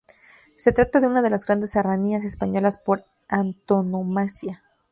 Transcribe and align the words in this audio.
Se 0.55 0.71
trata 0.71 0.99
de 0.99 1.05
una 1.05 1.21
de 1.21 1.29
las 1.29 1.45
grandes 1.45 1.69
serranías 1.69 2.23
españolas 2.25 2.77
por 2.79 3.05
antonomasia. 3.29 4.63